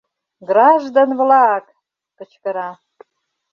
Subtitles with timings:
[0.49, 1.65] —Граждан-влак!—
[2.17, 2.69] кычкыра.